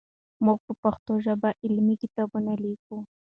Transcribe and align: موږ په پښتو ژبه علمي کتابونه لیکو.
موږ 0.45 0.57
په 0.67 0.73
پښتو 0.83 1.11
ژبه 1.25 1.49
علمي 1.65 1.95
کتابونه 2.03 2.51
لیکو. 2.63 2.97